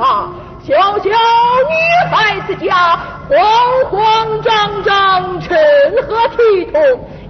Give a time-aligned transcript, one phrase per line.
[0.00, 0.30] 啊，
[0.66, 1.74] 小小女
[2.10, 2.98] 孩子家，
[3.28, 3.36] 慌
[3.90, 5.48] 慌张张，成
[6.08, 6.36] 何体
[6.72, 6.80] 统？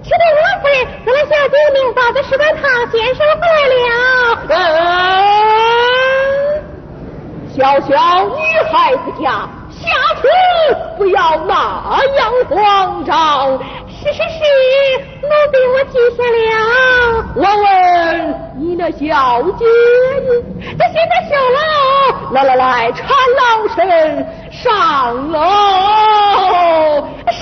[0.02, 0.75] 且等我夫人
[1.05, 3.94] 和那小姐明早的石万堂先生回来了。
[6.55, 6.62] 嗯，
[7.55, 7.90] 小小
[8.28, 8.40] 女
[8.72, 9.49] 孩子家，
[9.81, 9.87] 下
[10.21, 10.23] 次
[10.97, 11.55] 不要那
[12.17, 13.59] 样慌张。
[13.88, 14.38] 是是是，
[15.23, 16.43] 奴婢我记下了。
[17.37, 17.65] 我问
[18.56, 19.65] 你那小姐，
[20.79, 21.59] 她现在瘦了。
[22.32, 22.99] 来来来，搀
[23.37, 23.43] 老
[23.75, 23.79] 身
[24.50, 25.37] 上楼。
[27.31, 27.38] 是。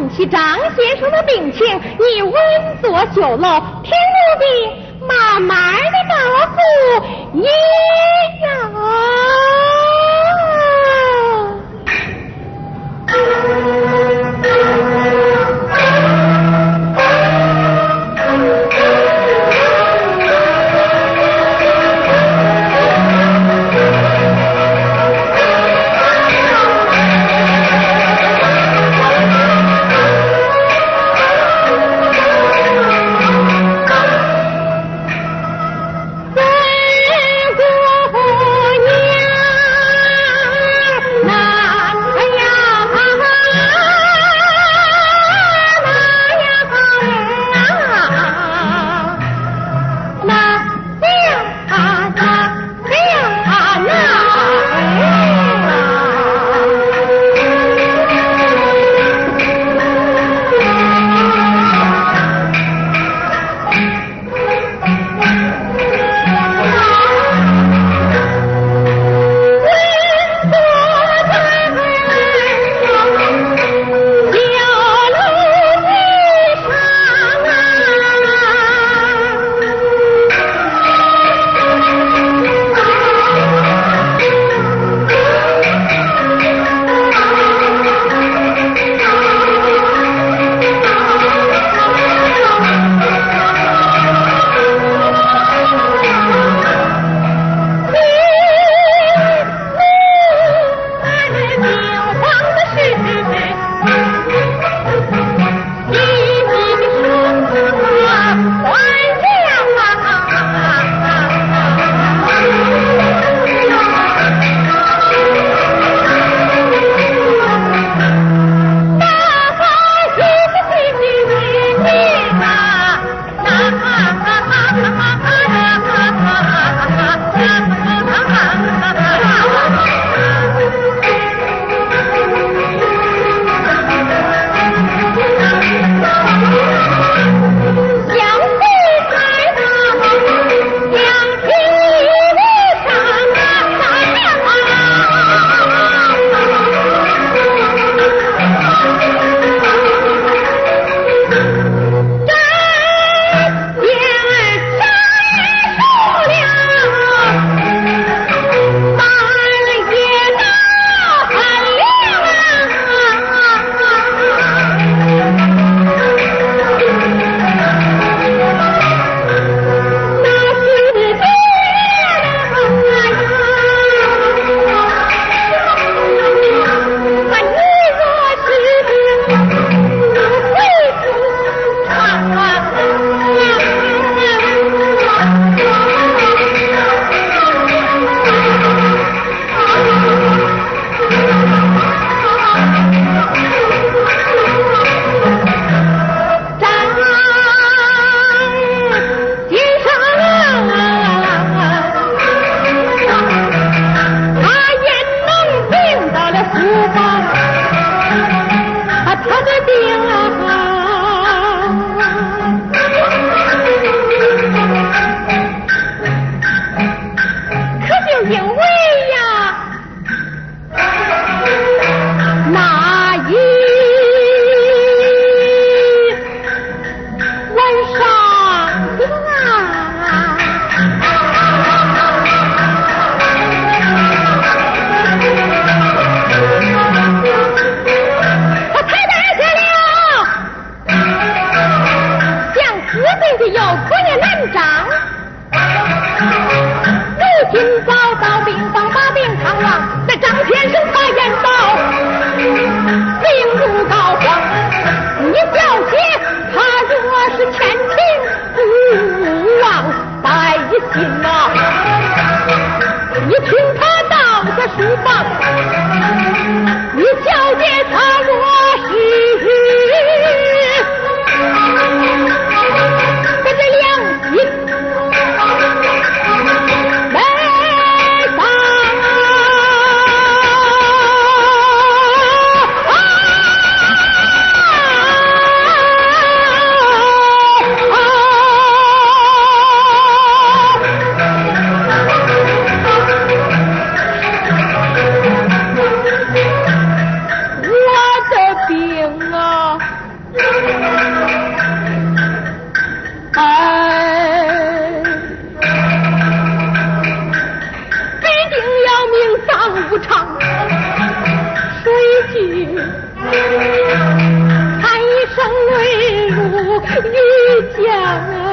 [0.00, 2.32] 谈起张先生的病情，你稳
[2.80, 4.44] 坐酒楼，听奴婢
[5.06, 6.14] 慢慢的告
[6.46, 6.56] 诉
[7.32, 7.50] 你呀。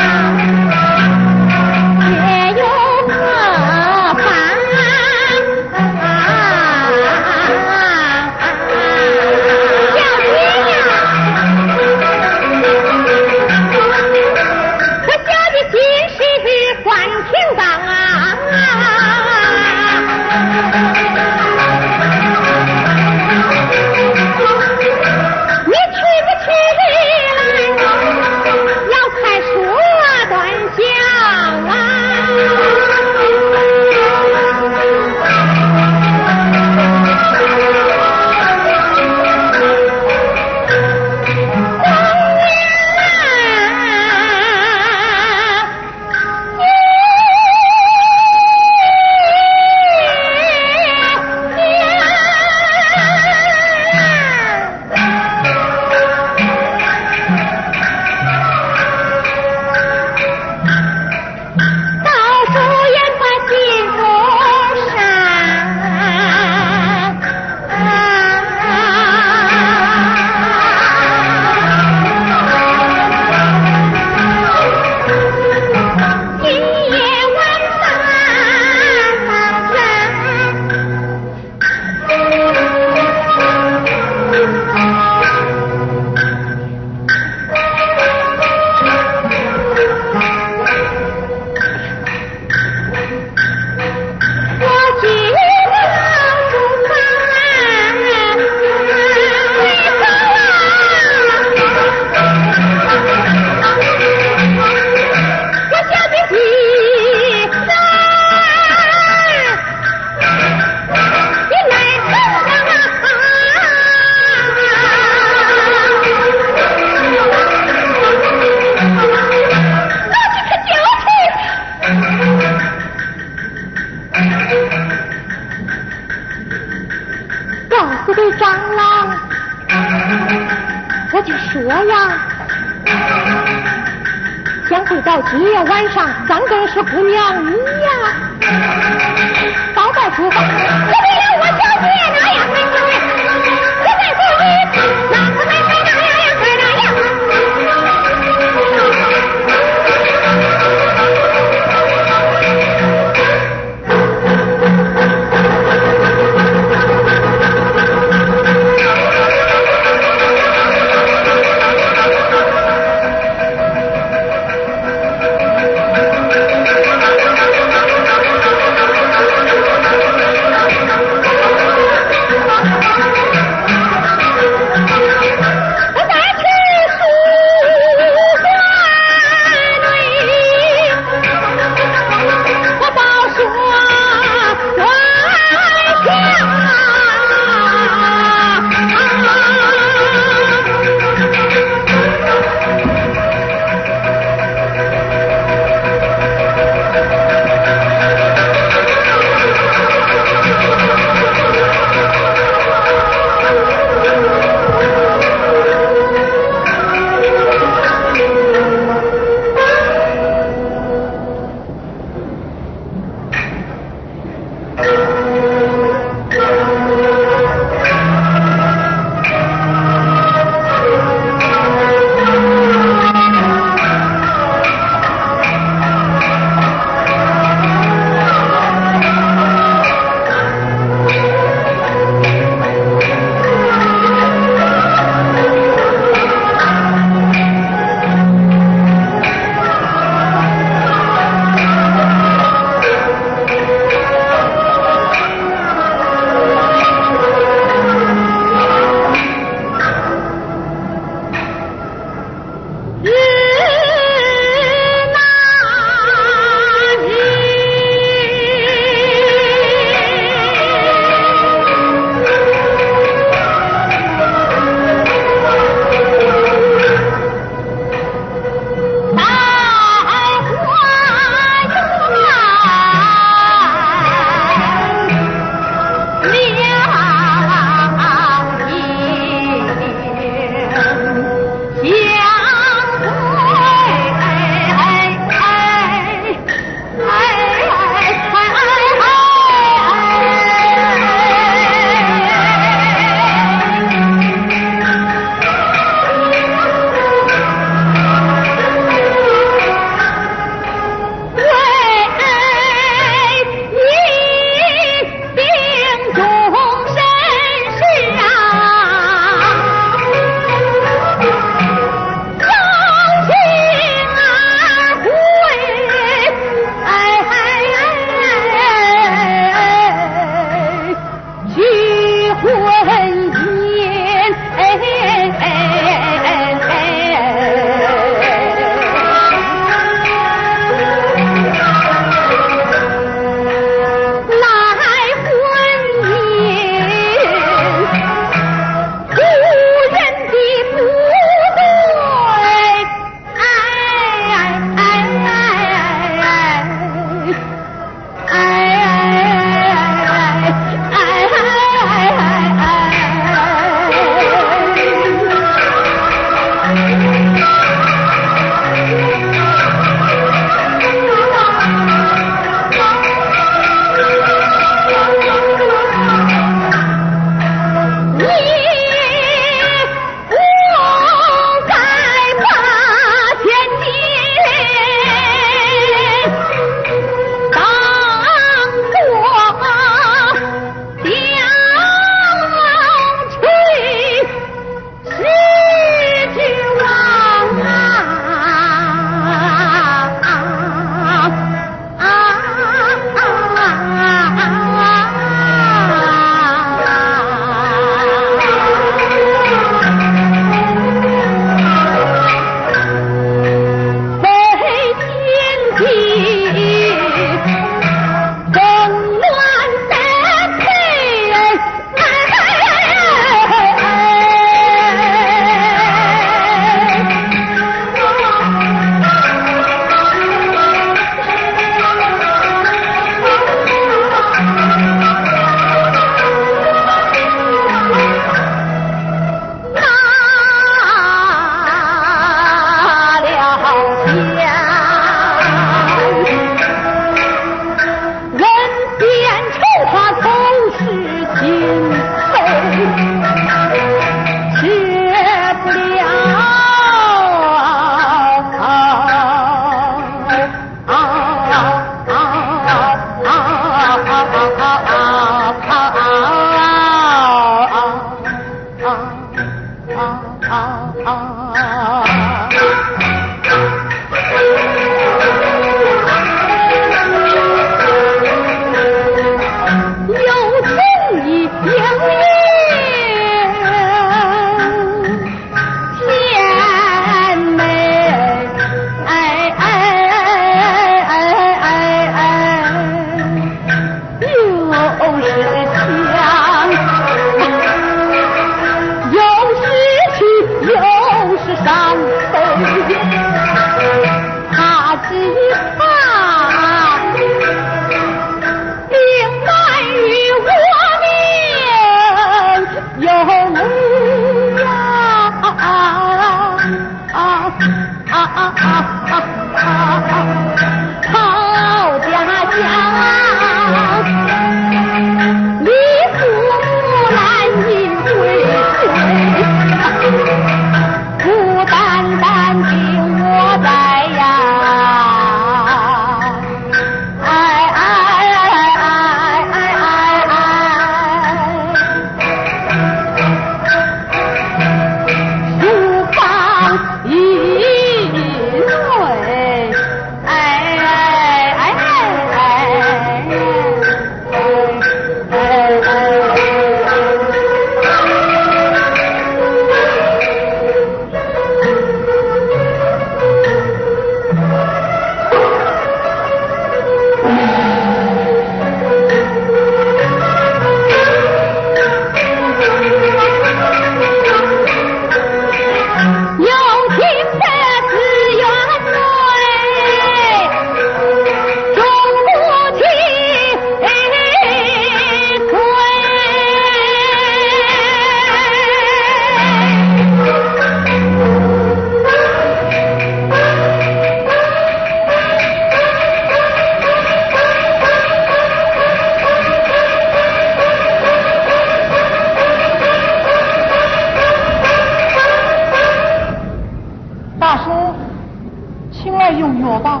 [599.38, 600.00] 用药吧。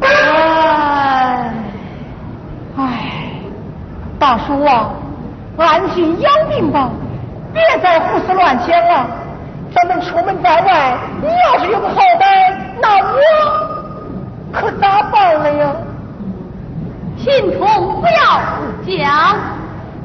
[0.00, 1.52] 哎，
[2.76, 2.82] 哎，
[4.18, 4.90] 大叔啊，
[5.58, 6.90] 安心养病吧，
[7.52, 9.06] 别再胡思乱想了。
[9.74, 13.02] 咱们出门在外，你要是有个好歹，那我
[14.52, 15.72] 可咋办了呀？
[17.16, 19.36] 秦童不要胡讲，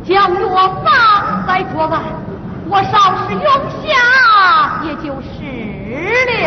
[0.06, 2.02] 将药放在桌案，
[2.70, 3.44] 我稍事用
[3.82, 5.34] 下，也就是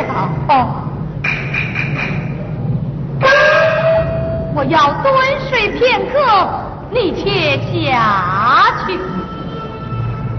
[0.07, 0.09] 了。
[0.49, 0.80] 哦。
[4.61, 5.11] 我要蹲
[5.49, 6.21] 睡片刻，
[6.91, 8.99] 你且下去。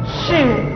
[0.06, 0.71] 是。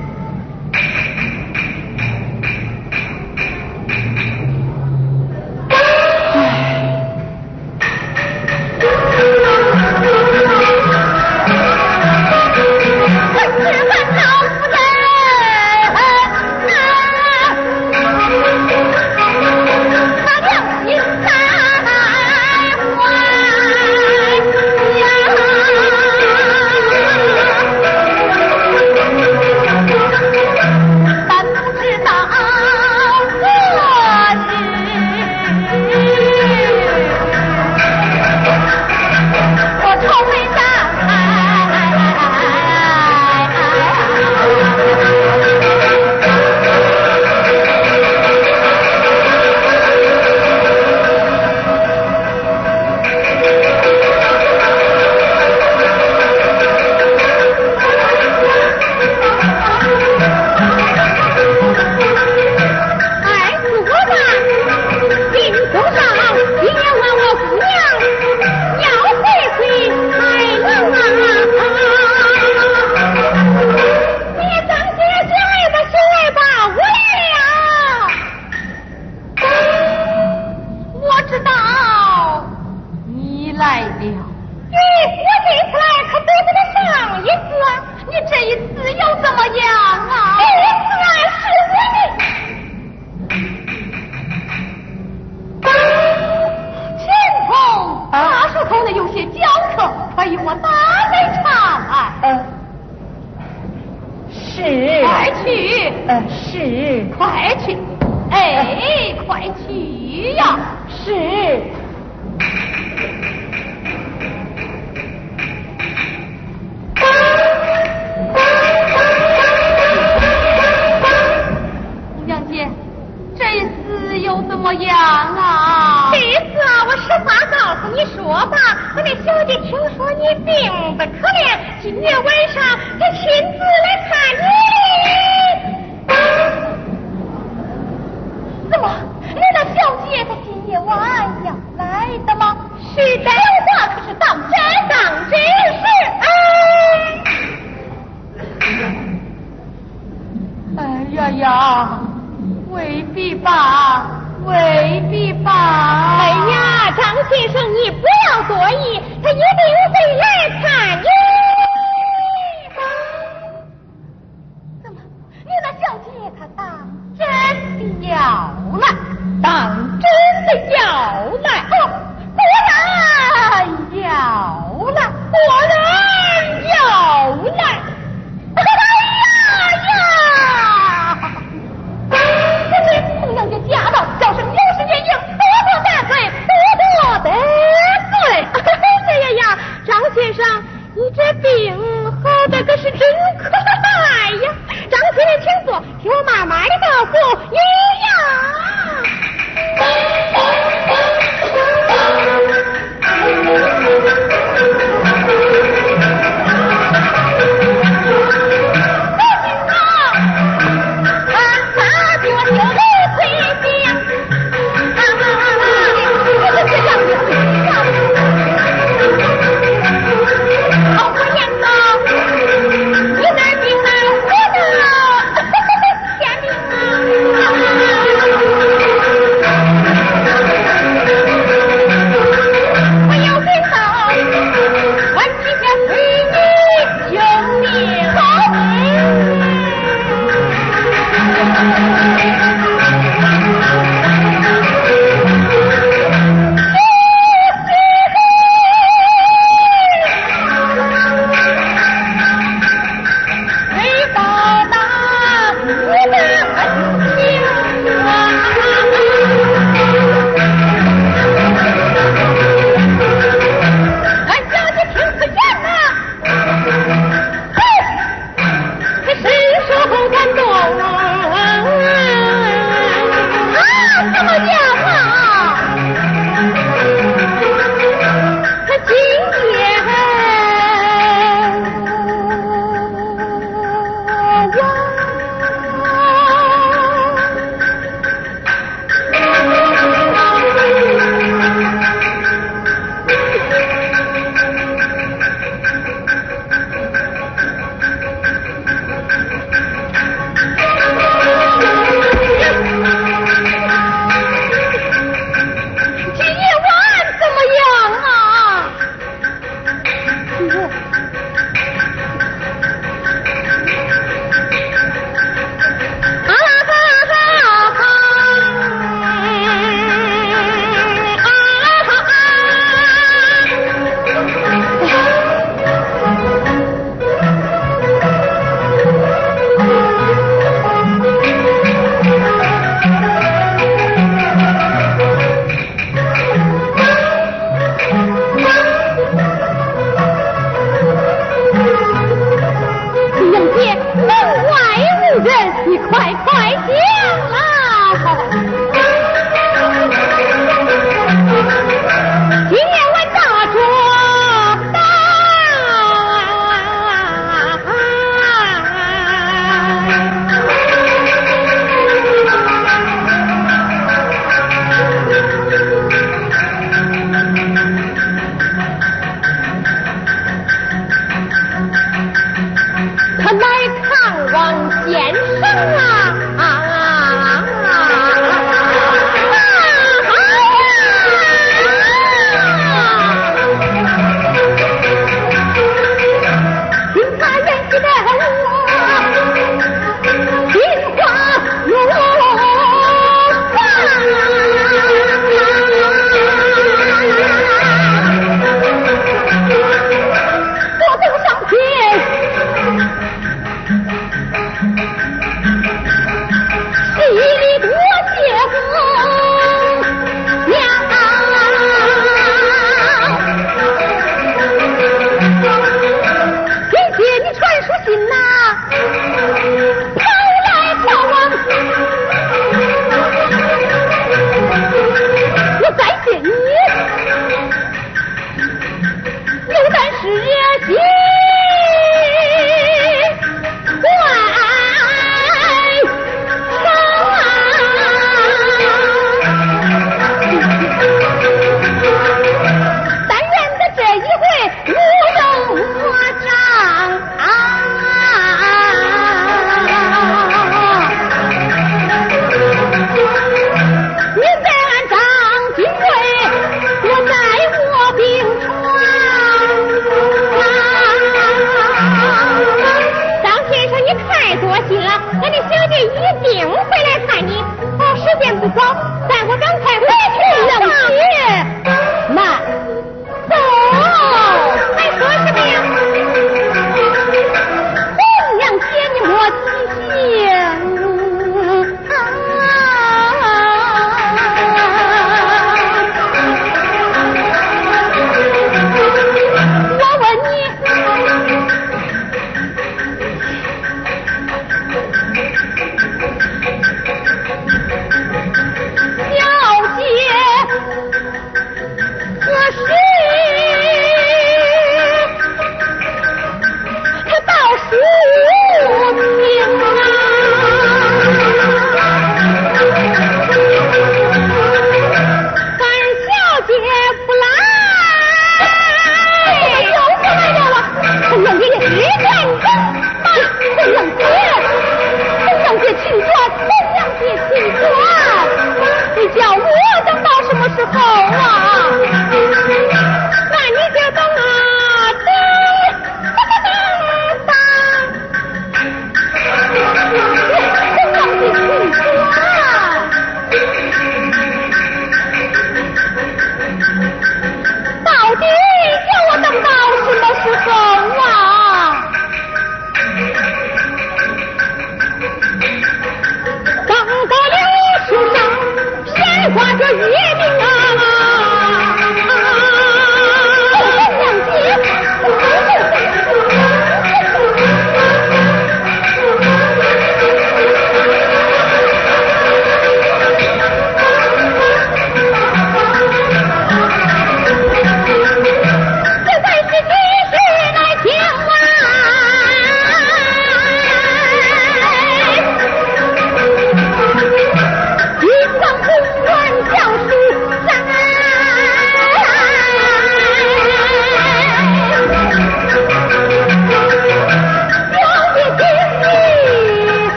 [168.76, 169.05] 不卖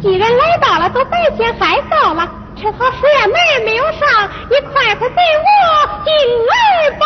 [0.00, 6.12] 既然来到了，都白天害臊了，趁好书院门没有上，你快快给我进
[6.46, 7.04] 来吧。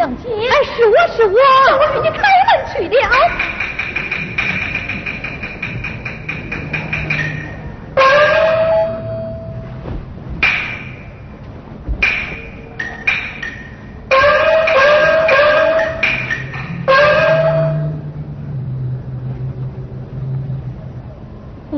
[0.00, 0.30] 杨姐。
[0.30, 1.36] 哎，是我是我，
[1.78, 2.96] 我给你开门去了。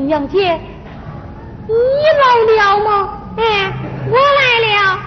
[0.07, 0.57] 杨姐，
[1.67, 1.73] 你
[2.21, 2.23] 来
[2.55, 3.19] 了吗？
[3.35, 3.73] 哎，
[4.07, 4.99] 我来了。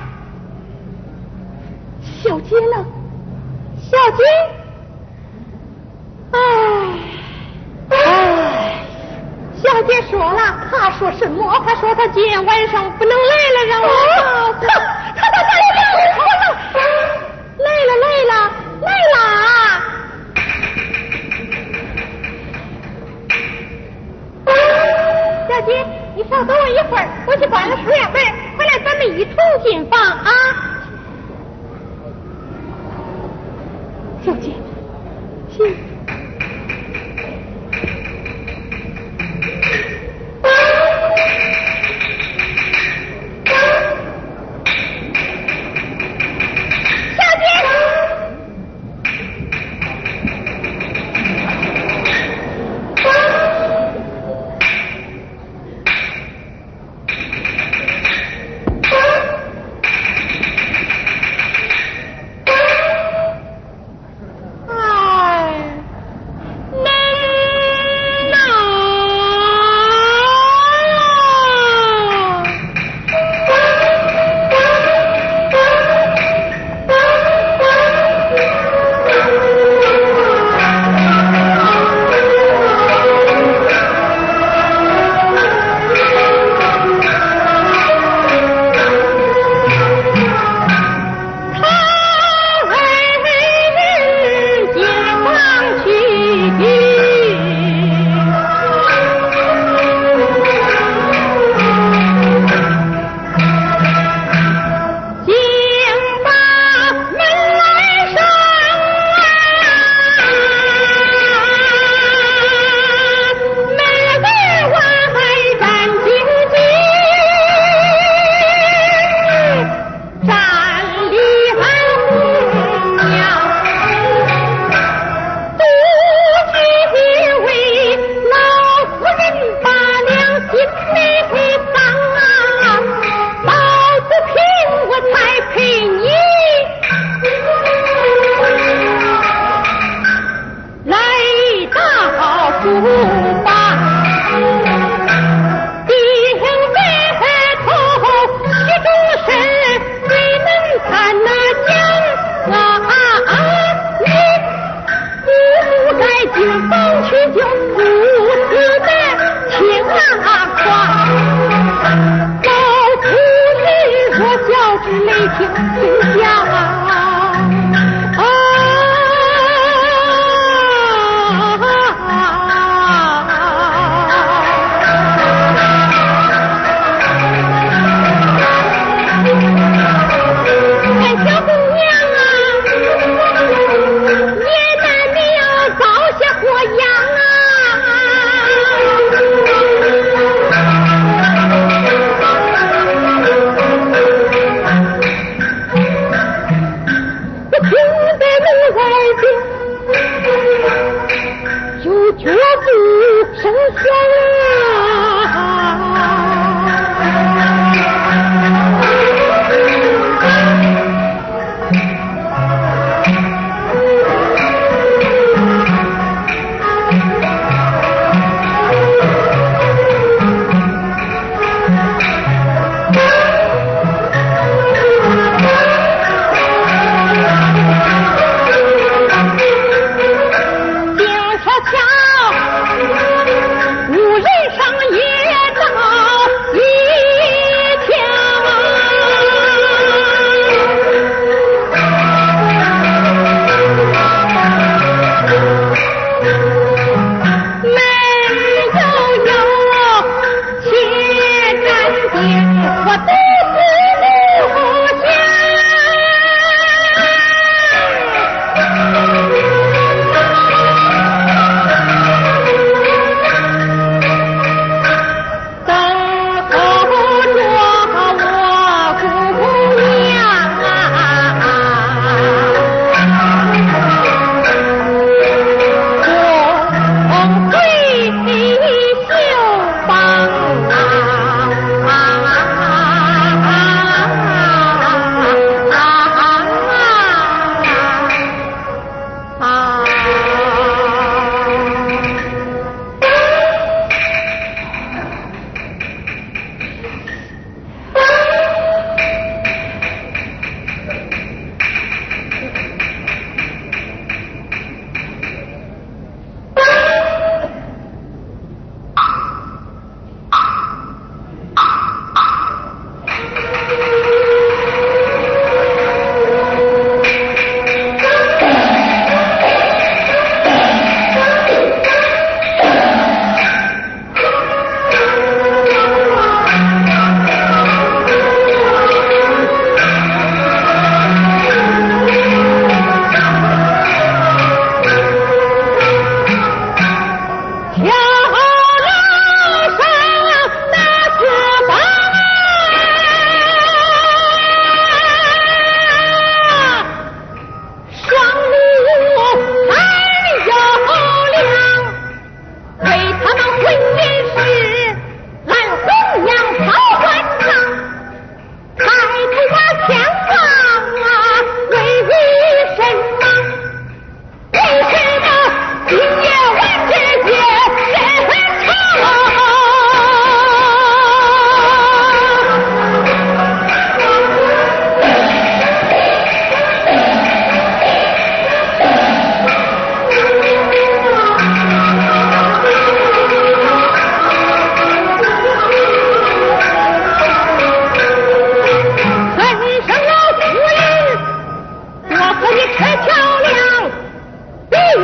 [2.03, 2.85] 小姐呢？
[4.07, 4.23] 小姐，
[6.31, 6.39] 哎
[7.91, 7.97] 哎，
[9.61, 10.41] 小姐说了，
[10.71, 11.61] 她说什么？
[11.67, 13.89] 她说她今天晚上不能来了，让我，
[14.61, 14.69] 她
[15.17, 15.81] 她她来了，
[17.59, 18.33] 来了，来了，
[18.81, 19.19] 了，了。
[25.49, 25.85] 小姐，
[26.15, 29.35] 你稍等我一会儿，我去端了院来，回来咱们一同
[29.65, 30.31] 进房啊。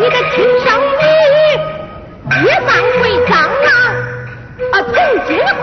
[0.03, 0.67] 你的亲生
[0.99, 1.05] 女
[2.45, 3.31] 也葬回江
[3.63, 3.71] 南，
[4.73, 4.93] 啊，从
[5.29, 5.63] 今后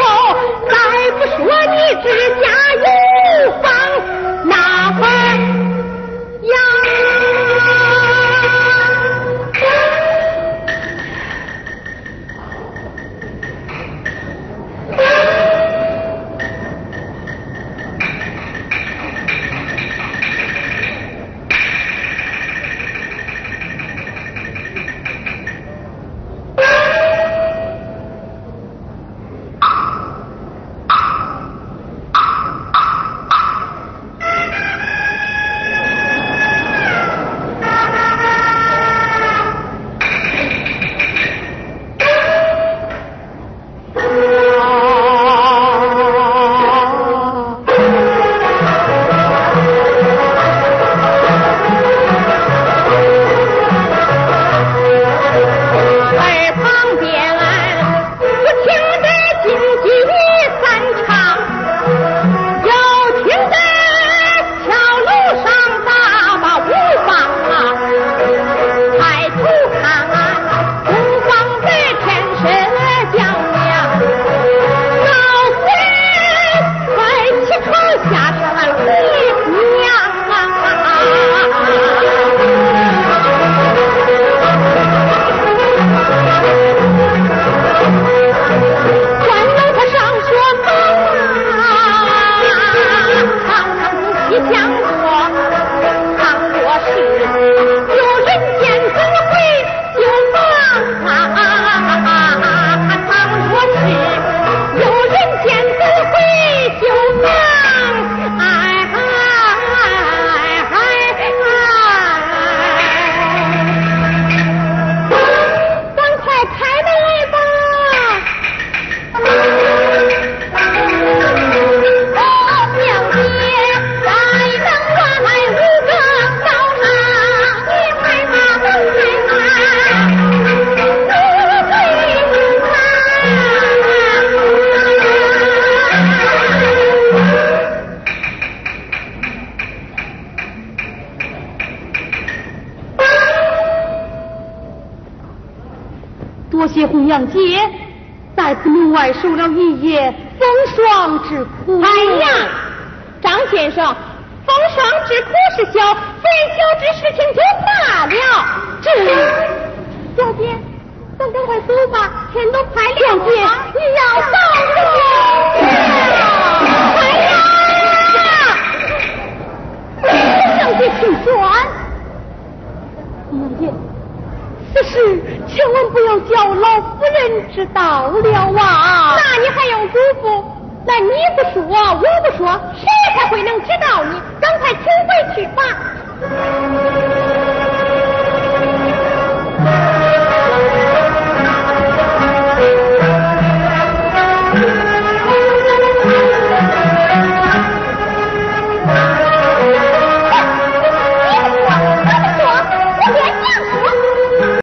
[0.70, 0.72] 再
[1.12, 2.08] 不说你这
[2.42, 2.59] 家。